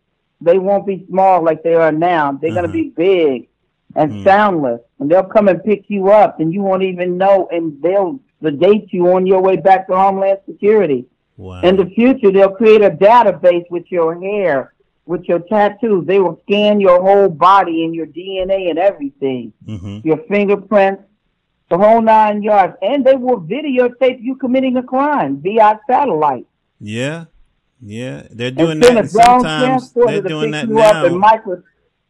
[0.41, 2.31] They won't be small like they are now.
[2.31, 2.73] They're going Uh-huh.
[2.73, 3.47] to be big
[3.95, 4.23] and Hmm.
[4.23, 4.81] soundless.
[4.99, 8.93] And they'll come and pick you up and you won't even know and they'll sedate
[8.93, 11.05] you on your way back to Homeland Security.
[11.37, 11.61] wow.
[11.61, 14.73] In the future, they'll create a database with your hair,
[15.05, 16.05] with your tattoos.
[16.05, 21.03] They will scan your whole body and your DNA and everything, hmm your fingerprints,
[21.69, 22.75] the whole nine yards.
[22.81, 26.45] And they will videotape you committing a crime via satellite.
[26.79, 27.25] Yeah.
[27.81, 28.27] Yeah.
[28.31, 29.09] They're doing that.
[29.09, 31.63] Sometimes they're doing that you up and now.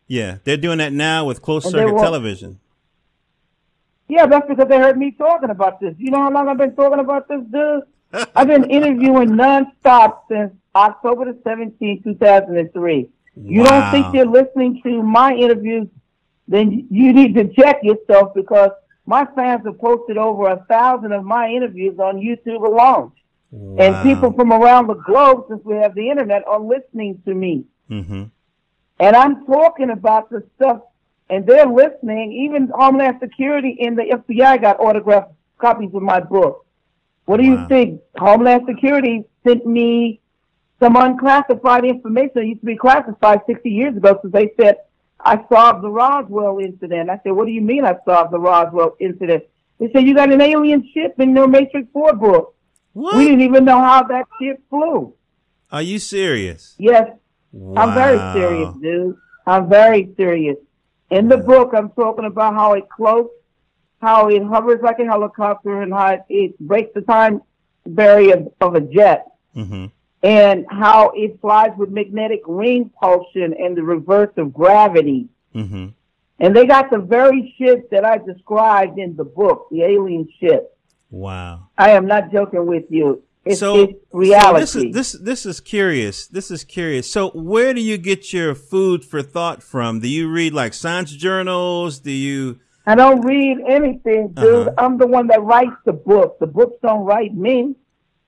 [0.08, 2.60] Yeah, they're doing that now with closed And circuit television.
[4.08, 5.93] Yeah, that's because they heard me talking about this.
[5.99, 7.84] You know how long I've been talking about this, dude?
[8.36, 13.10] I've been interviewing nonstop since October the 17th, 2003.
[13.41, 15.88] You don't think you're listening to my interviews,
[16.47, 18.71] then you need to check yourself because
[19.05, 23.12] my fans have posted over a thousand of my interviews on YouTube alone.
[23.51, 27.65] And people from around the globe, since we have the internet, are listening to me.
[27.88, 28.25] hmm
[28.99, 30.81] And I'm talking about the stuff,
[31.29, 32.31] and they're listening.
[32.31, 36.65] Even Homeland Security and the FBI got autographed copies of my book.
[37.25, 37.62] What do Wow.
[37.62, 38.01] you think?
[38.17, 40.19] Homeland Security sent me
[40.79, 44.77] some unclassified information that used to be classified 60 years ago because they said
[45.19, 47.09] I solved the Roswell incident.
[47.09, 49.43] I said, what do you mean I solved the Roswell incident?
[49.79, 52.55] They said, you got an alien ship in your Matrix 4 book.
[52.93, 53.17] What?
[53.17, 55.13] We didn't even know how that ship flew.
[55.71, 56.75] Are you serious?
[56.78, 57.10] Yes,
[57.54, 59.15] I'm very serious, dude.
[59.45, 60.58] I'm very serious.
[61.10, 63.34] In the book, I'm talking about how it cloaks,
[64.02, 67.41] how it hovers like a helicopter, and how it, breaks the time
[67.86, 69.25] barrier of a jet.
[69.54, 69.88] hmm
[70.21, 75.30] and how it flies with magnetic ring pulsion and the reverse of gravity.
[75.56, 75.88] Mm-hmm.
[76.41, 80.78] And they got the very ship that I described in the book, the alien ship.
[81.10, 81.69] Wow.
[81.78, 83.24] I am not joking with you.
[83.45, 84.65] It's, so, it's reality.
[84.65, 86.28] So this is this this is curious.
[86.28, 87.12] This is curious.
[87.12, 90.02] So where do you get your food for thought from?
[90.02, 92.00] Do you read like science journals?
[92.00, 94.67] Do you I don't read anything, dude.
[94.67, 94.74] Uh-huh.
[94.78, 96.39] I'm the one that writes the book.
[96.39, 97.76] The books don't write me.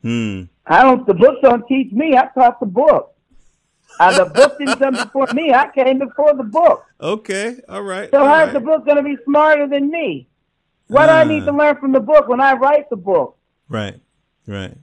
[0.02, 1.06] hmm I don't.
[1.08, 2.15] The books don't teach me.
[2.15, 3.15] I taught the book.
[4.00, 5.52] Uh, the book didn't come before me.
[5.52, 6.86] I came before the book.
[7.02, 7.60] Okay.
[7.67, 8.10] All right.
[8.12, 8.54] So all how's right.
[8.54, 10.28] the book going to be smarter than me?
[10.91, 13.38] What do I need to learn from the book when I write the book?
[13.69, 13.99] Right.
[14.45, 14.75] Right.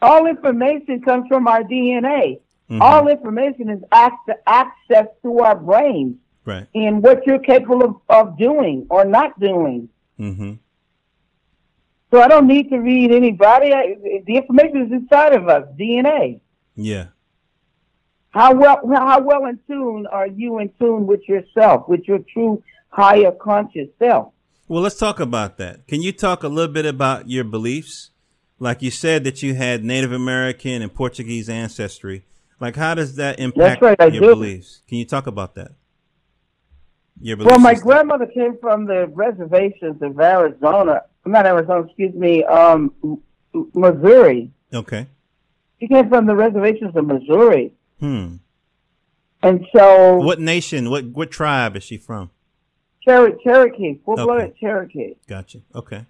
[0.00, 2.40] All information comes from our DNA.
[2.70, 2.80] Mhm.
[2.80, 6.66] All information is access to our brains Right.
[6.74, 9.88] and what you're capable of, of doing or not doing.
[10.20, 10.52] Mm-hmm.
[12.12, 13.72] So I don't need to read anybody.
[13.72, 16.40] I, the information is inside of us, DNA.
[16.76, 17.06] Yeah.
[18.30, 22.62] How well how well in tune are you in tune with yourself, with your true
[22.90, 24.32] higher conscious self?
[24.70, 25.88] Well, let's talk about that.
[25.88, 28.10] Can you talk a little bit about your beliefs?
[28.60, 32.24] Like you said that you had Native American and Portuguese ancestry.
[32.60, 34.28] Like, how does that impact right, your do.
[34.28, 34.82] beliefs?
[34.86, 35.72] Can you talk about that?
[37.20, 37.88] Your belief Well, my system.
[37.88, 41.02] grandmother came from the reservations of Arizona.
[41.26, 42.92] Not Arizona, excuse me, um,
[43.74, 44.52] Missouri.
[44.72, 45.08] Okay.
[45.80, 48.34] She came from the reservations of Missouri, Hmm.
[49.42, 50.90] and so What nation?
[50.90, 52.30] What what tribe is she from?
[53.04, 54.56] Cher- Cherokee, full-blooded Okay.
[54.60, 55.14] Cherokee.
[55.26, 55.58] Gotcha.
[55.74, 56.04] Okay.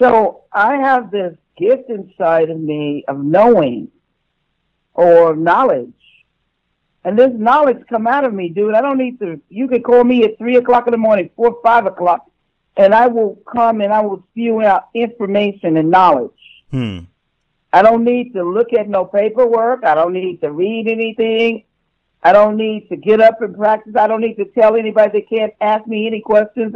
[0.00, 3.88] So I have this gift inside of me of knowing
[4.94, 5.92] or knowledge.
[7.04, 8.74] And this knowledge come out of me, dude.
[8.74, 11.58] I don't need to you can call me at three o'clock in the morning, four,
[11.62, 12.30] five o'clock,
[12.76, 16.30] and I will come and I will spew out information and knowledge.
[16.70, 17.00] Hmm.
[17.72, 19.84] I don't need to look at no paperwork.
[19.84, 21.64] I don't need to read anything.
[22.22, 23.94] I don't need to get up and practice.
[23.96, 26.74] I don't need to tell anybody they can't ask me any questions.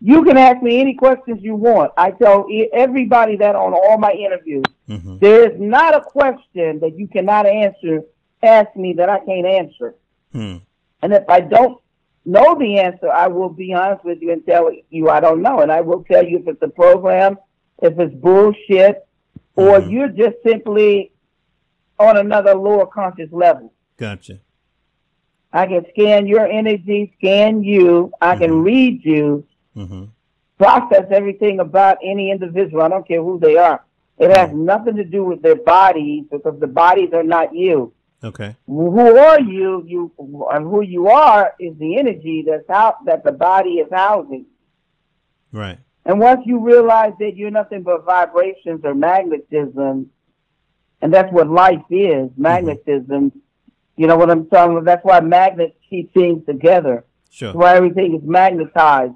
[0.00, 1.92] You can ask me any questions you want.
[1.96, 4.64] I tell everybody that on all my interviews.
[4.88, 5.18] Mm-hmm.
[5.18, 8.02] There is not a question that you cannot answer,
[8.42, 9.94] ask me that I can't answer.
[10.32, 10.56] Hmm.
[11.02, 11.80] And if I don't
[12.24, 15.60] know the answer, I will be honest with you and tell you I don't know.
[15.60, 17.38] And I will tell you if it's a program,
[17.82, 19.06] if it's bullshit,
[19.56, 19.90] or Mhm.
[19.90, 21.12] you're just simply
[21.98, 23.72] on another lower conscious level.
[23.96, 24.40] Gotcha.
[25.52, 28.12] I can scan your energy, scan you.
[28.20, 28.64] I can Mhm.
[28.64, 29.44] read you,
[29.76, 30.04] Mm-hmm.
[30.58, 32.82] process everything about any individual.
[32.82, 33.84] I don't care who they are.
[34.18, 37.92] It has nothing to do with their bodies because the bodies are not you.
[38.24, 38.56] Okay.
[38.66, 39.84] Who are you?
[39.86, 40.10] You
[40.52, 44.46] and who you are is the energy that's out that the body is housing.
[45.52, 45.78] Right.
[46.04, 50.10] And once you realize that you're nothing but vibrations or magnetism,
[51.00, 53.30] and that's what life is, magnetism.
[53.98, 54.84] You know what I'm talking about?
[54.84, 57.04] That's why magnets keep things together.
[57.30, 57.48] Sure.
[57.48, 59.14] That's why everything is magnetized.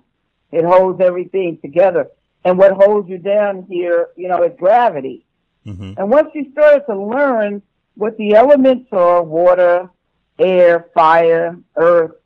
[0.50, 2.08] It holds everything together.
[2.44, 5.24] And what holds you down here, you know, is gravity.
[5.64, 5.92] Mm-hmm.
[5.96, 7.62] And once you start to learn
[7.94, 9.88] what the elements are, water,
[10.36, 12.16] air, fire, earth,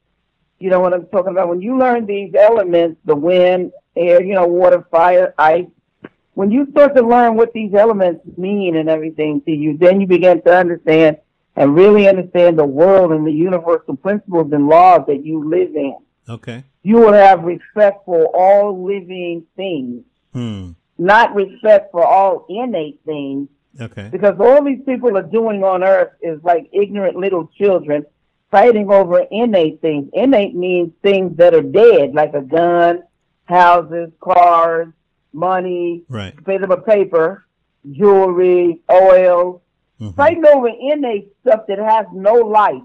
[0.58, 1.50] you know what I'm talking about?
[1.50, 5.66] When you learn these elements, the wind, air, you know, water, fire, ice,
[6.32, 10.06] when you start to learn what these elements mean and everything to you, then you
[10.06, 11.18] begin to understand
[11.56, 15.96] and really understand the world and the universal principles and laws that you live in.
[16.28, 16.64] Okay.
[16.82, 20.70] You will have respect for all living things, Hmm.
[20.98, 23.48] not respect for all innate things,
[23.80, 24.08] Okay.
[24.10, 28.04] because all these people are doing on earth is like ignorant little children
[28.50, 30.08] fighting over innate things.
[30.12, 33.02] Innate means things that are dead, like a gun,
[33.44, 34.88] houses, cars,
[35.32, 36.32] money, Right.
[36.44, 37.44] bit of a paper,
[37.92, 39.62] jewelry, oil.
[40.00, 40.14] Mhm.
[40.14, 42.82] Fighting over innate stuff that has no life,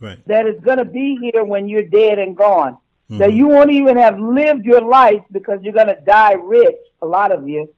[0.00, 0.18] Right.
[0.26, 2.76] that is going to be here when you're dead and gone.
[3.08, 3.36] That Mhm.
[3.36, 7.32] you won't even have lived your life because you're going to die rich, a lot
[7.32, 7.68] of you.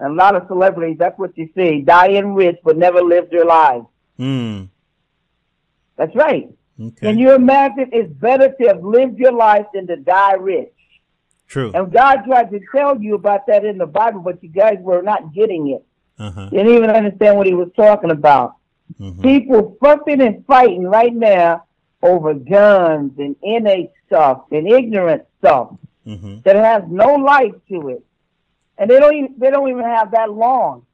[0.00, 1.82] And A lot of celebrities, that's what you see.
[1.82, 3.82] Dying rich, but never lived your life.
[4.16, 4.62] Hmm.
[5.96, 6.48] That's right.
[6.80, 7.06] Okay.
[7.06, 10.72] Can you imagine it's better to have lived your life than to die rich?
[11.46, 11.70] True.
[11.74, 15.02] And God tried to tell you about that in the Bible, but you guys were
[15.02, 15.84] not getting it.
[16.20, 16.48] Uh huh.
[16.52, 18.54] You didn't even understand what he was talking about.
[19.00, 19.22] Mm-hmm.
[19.22, 21.64] People fussing and fighting right now
[22.02, 25.70] over guns and innate stuff and ignorant stuff
[26.06, 26.38] Mm-hmm.
[26.44, 28.02] that has no life to it.
[28.78, 30.86] And they don't even they don't even have that long.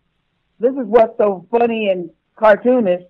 [0.59, 3.05] This is what's so funny and cartoonish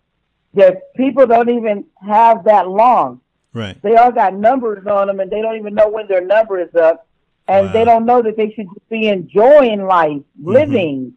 [0.54, 3.20] that people don't even have that long.
[3.54, 3.80] Right.
[3.82, 6.74] They all got numbers on them and they don't even know when their number is
[6.74, 7.06] up.
[7.48, 7.72] And Wow.
[7.72, 11.14] they don't know that they should just be enjoying life, living,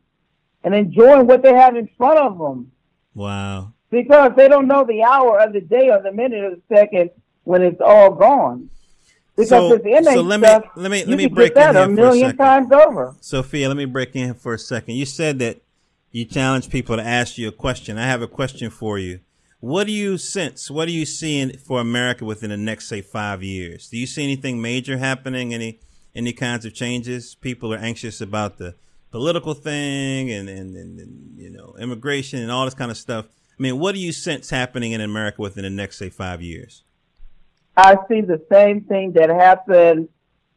[0.64, 2.72] and enjoying what they have in front of them.
[3.16, 3.74] Wow.
[3.92, 7.10] because they don't know the hour of the day or the minute or the second
[7.44, 8.70] when it's all gone.
[9.36, 11.84] Because So- this innate so let me- stuff, let me- let me break in a
[11.84, 12.38] a million second.
[12.38, 13.16] times over.
[13.20, 14.94] Sophia, let me break in for a second.
[14.96, 15.58] You said that
[16.12, 17.98] you challenge people to ask you a question.
[17.98, 19.22] I have a question for you.
[19.60, 20.70] What do you sense?
[20.70, 23.90] What are you seeing for America within the next, say, five years?
[23.90, 25.52] Do you see anything major happening?
[25.54, 25.80] Any
[26.16, 27.36] any kinds of changes?
[27.42, 28.76] People are anxious about the
[29.12, 33.26] political thing and, and, and, and you know immigration and all this kind of stuff.
[33.60, 36.84] I mean, what do you sense happening in America within the next, say, five years?
[37.76, 40.08] I see the same thing that happened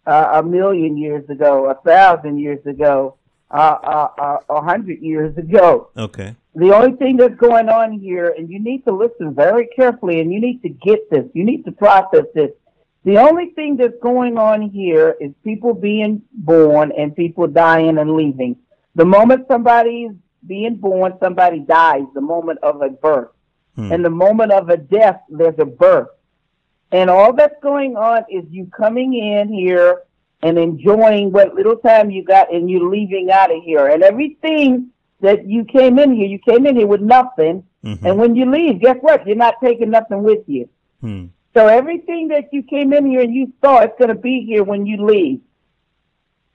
[0.06, 3.16] uh, a million years ago, a thousand years ago,
[3.50, 5.90] uh, uh, uh, a hundred years ago.
[5.96, 6.36] Okay.
[6.54, 10.32] The only thing that's going on here, and you need to listen very carefully, and
[10.32, 12.50] you need to get this, you need to process this.
[13.04, 18.14] The only thing that's going on here is people being born and people dying and
[18.14, 18.56] leaving.
[18.94, 20.12] The moment somebody's
[20.46, 22.04] being born, somebody dies.
[22.14, 23.30] The moment of a birth,
[23.76, 23.90] Hmm.
[23.90, 26.08] and the moment of a death, there's a birth.
[26.92, 30.02] And all that's going on is you coming in here
[30.42, 33.86] and enjoying what little time you got and you leaving out of here.
[33.86, 34.88] And everything
[35.20, 37.64] that you came in here, you came in here with nothing.
[37.84, 38.04] Mhm.
[38.04, 39.26] And when you leave, guess what?
[39.26, 40.68] You're not taking nothing with you.
[41.00, 41.26] Hmm.
[41.54, 44.64] So everything that you came in here and you saw, it's going to be here
[44.64, 45.40] when you leave.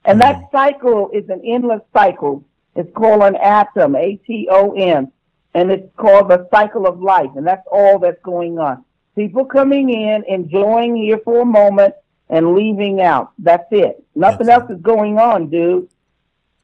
[0.04, 0.56] And that mm-hmm.
[0.56, 2.44] cycle is an endless cycle.
[2.74, 5.12] It's called an atom, A-T-O-M.
[5.54, 7.30] And it's called the cycle of life.
[7.36, 8.84] And that's all that's going on.
[9.14, 11.94] People coming in, enjoying here for a moment,
[12.28, 13.32] and leaving out.
[13.38, 14.04] That's it.
[14.14, 15.88] Nothing That's else is going on, dude.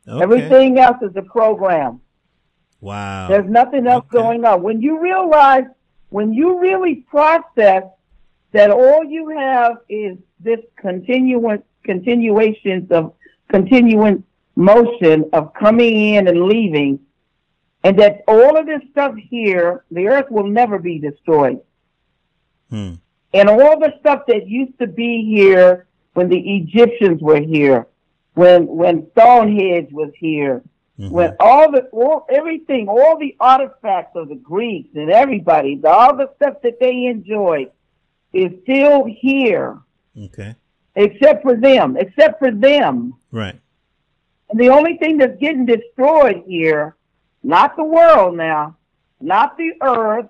[0.07, 0.23] Okay.
[0.23, 2.01] Everything else is a program.
[2.81, 3.29] Wow.
[3.29, 4.23] There's nothing else Okay.
[4.23, 4.63] going on.
[4.63, 5.65] When you realize,
[6.11, 7.85] when you really process
[8.55, 13.13] that all you have is this continuous continuations of
[13.49, 14.23] continuing
[14.55, 17.01] motion of coming in and leaving,
[17.83, 21.61] and that all of this stuff here, the earth will never be destroyed.
[22.71, 22.93] Hmm.
[23.35, 27.89] And all the stuff that used to be here when the Egyptians were here,
[28.35, 30.63] when when Stonehenge was here,
[31.01, 31.11] Mhm.
[31.11, 36.17] when all the all everything, all the artifacts of the Greeks and everybody, the, all
[36.17, 37.71] the stuff that they enjoyed
[38.35, 39.79] is still here,
[40.21, 40.55] Okay.
[40.97, 43.15] except for them, except for them.
[43.31, 43.59] Right.
[44.51, 46.97] And the only thing that's getting destroyed here,
[47.43, 48.77] not the world now,
[49.21, 50.29] not the earth,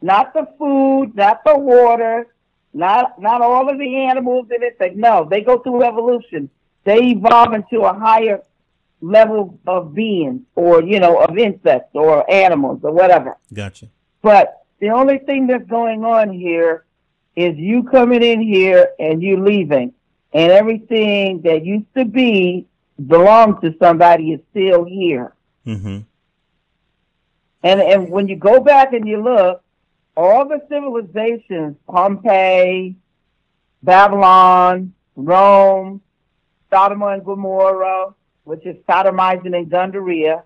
[0.00, 2.28] not the food, not the water,
[2.72, 4.76] not not all of the animals in it.
[4.78, 6.50] Like, no, they go through evolution.
[6.84, 8.42] They evolve into a higher
[9.00, 13.36] level of being, or you know, of insects or animals or whatever.
[13.52, 13.88] Gotcha.
[14.22, 16.85] But the only thing that's going on here
[17.36, 19.92] is you coming in here and you leaving,
[20.32, 22.66] and everything that used to be
[23.06, 25.34] belonged to somebody is still here.
[25.66, 25.98] Mm-hmm.
[27.62, 29.62] And and when you go back and you look,
[30.16, 32.96] all the civilizations, Pompeii,
[33.82, 36.00] Babylon, Rome,
[36.70, 40.42] Sodom and Gomorrah, which is sodomizing and Gundaria,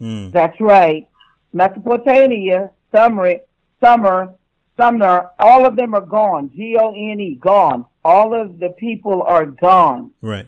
[0.00, 0.30] Mm.
[0.30, 1.08] that's right.
[1.52, 3.38] Mesopotamia, Sumer,
[3.80, 4.32] Summer,
[4.78, 6.50] Sumner, all of them are gone.
[6.54, 7.84] G O N E, gone.
[8.04, 10.12] All of the people are gone.
[10.22, 10.46] Right.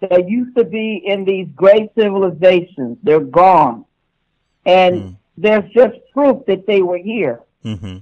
[0.00, 3.84] They used to be in these great civilizations, they're gone.
[4.66, 5.16] And Mm.
[5.38, 7.40] there's just proof that they were here.
[7.64, 7.98] Mm-hmm.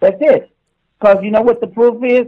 [0.00, 0.50] That's it.
[0.98, 2.26] Because you know what the proof is?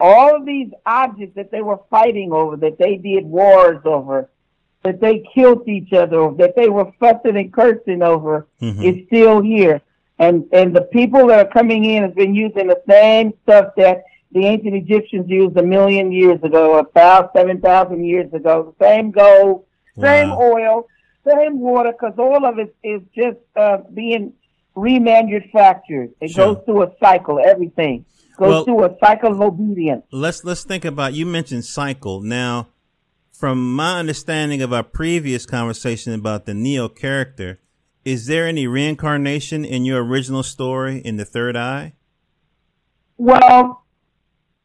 [0.00, 4.28] All of these objects that they were fighting over, that they did wars over,
[4.82, 8.82] that they killed each other over, that they were fussing and cursing over, Mhm.
[8.84, 9.80] is still here.
[10.18, 14.04] And and the people that are coming in has been using the same stuff that
[14.32, 18.74] the ancient Egyptians used a million years ago, about seven thousand years ago.
[18.78, 19.64] The same gold,
[20.00, 20.52] same Wow.
[20.54, 20.86] oil,
[21.28, 24.32] same water, because all of it is just uh, being
[24.76, 26.10] remanufactured.
[26.20, 26.54] It Sure.
[26.54, 27.40] goes through a cycle.
[27.44, 28.04] Everything
[28.36, 30.04] goes Well- through a cycle of obedience.
[30.12, 31.14] Let's let's think about.
[31.14, 32.20] You mentioned cycle.
[32.20, 32.68] Now,
[33.32, 37.58] from my understanding of our previous conversation about the Neo character,
[38.04, 41.94] is there any reincarnation in your original story in the Third Eye?
[43.16, 43.84] Well,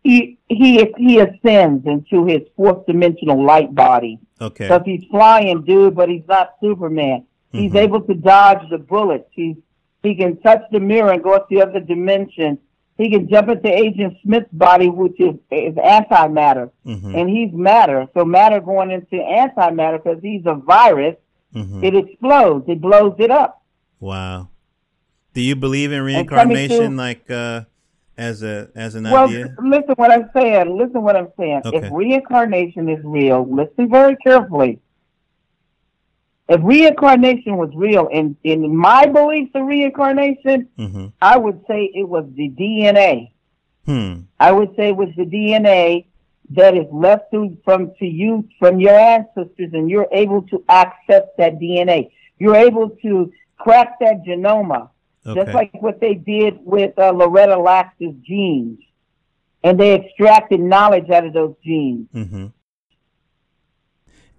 [0.03, 4.19] he he he ascends into his fourth dimensional light body.
[4.41, 4.65] Okay.
[4.65, 7.25] because he's flying, dude, but he's not Superman.
[7.51, 7.81] He's Mhm.
[7.81, 9.27] able to dodge the bullets.
[9.31, 9.57] He's
[10.01, 12.57] he can touch the mirror and go to the other dimension.
[12.97, 17.15] He can jump into Agent Smith's body, which is is antimatter, Mm-hmm.
[17.15, 18.07] and he's matter.
[18.13, 21.15] So matter going into antimatter because he's a virus.
[21.55, 21.83] Mm-hmm.
[21.83, 22.65] It explodes.
[22.67, 23.61] It blows it up.
[23.99, 24.49] Wow.
[25.33, 27.61] Do you believe in reincarnation, to- like uh,
[28.17, 29.55] as a as an Well, idea?
[29.63, 30.77] listen what I'm saying.
[30.77, 31.61] Listen what I'm saying.
[31.65, 31.77] Okay.
[31.77, 34.79] If reincarnation is real, listen very carefully.
[36.47, 41.07] if reincarnation was real, in in my beliefs of reincarnation, Mm-hmm.
[41.21, 43.31] I would say it was the DNA.
[43.85, 44.21] Hmm.
[44.39, 46.05] I would say it was the DNA
[46.51, 51.23] that is left to, from to you from your ancestors, and you're able to access
[51.37, 52.11] that DNA.
[52.39, 54.89] You're able to crack that genoma,
[55.27, 55.43] Okay.
[55.43, 58.79] just like what they did with uh, Loretta Lacks's genes,
[59.63, 62.07] and they extracted knowledge out of those genes.
[62.15, 62.47] Mm-hmm.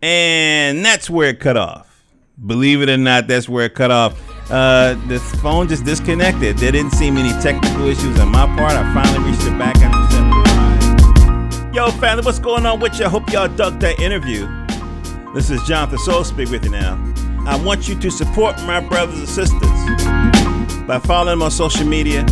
[0.02, 2.04] And that's where it cut off.
[2.44, 4.18] Believe it or not, that's where it cut off.
[4.50, 6.56] Uh, the phone just disconnected.
[6.58, 8.72] There didn't seem any technical issues on my part.
[8.72, 9.99] I finally reached it back 75.
[11.72, 13.04] Yo, family, what's going on with you?
[13.04, 14.40] I hope y'all dug that interview.
[15.34, 16.98] This is Johnathan Soul Speak with you now.
[17.46, 19.60] I want you to support my brothers and sisters
[20.88, 22.26] by following them on social media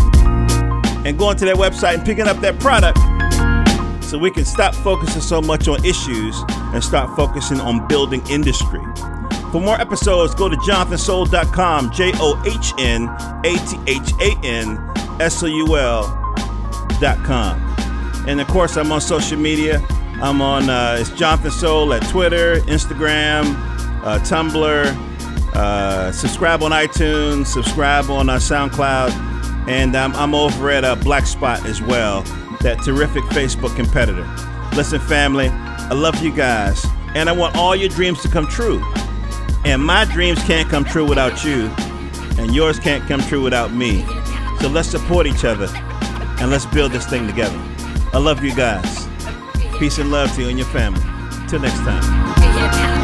[1.05, 2.99] and going to their website and picking up that product
[4.05, 6.43] so we can stop focusing so much on issues
[6.75, 8.81] and start focusing on building industry.
[9.53, 13.05] For more episodes, go to johnathansoul.com, J O H N
[13.45, 17.69] A T H A N S O U L.com.
[18.29, 19.83] And of course, I'm on social media.
[20.21, 23.55] I'm on, uh, it's Johnathan Soul at Twitter, Instagram,
[24.05, 25.55] uh, Tumblr.
[25.55, 29.13] Uh, subscribe on iTunes, subscribe on uh, SoundCloud,
[29.67, 32.21] and um, I'm over at uh, Black Spot as well,
[32.61, 34.29] that terrific Facebook competitor.
[34.77, 38.85] Listen, family, I love you guys, and I want all your dreams to come true.
[39.65, 41.73] And my dreams can't come true without you,
[42.39, 44.05] and yours can't come true without me.
[44.61, 45.69] So let's support each other,
[46.41, 47.59] and let's build this thing together.
[48.13, 49.07] I love you guys.
[49.79, 51.01] Peace and love to you and your family.
[51.49, 52.98] Till next time.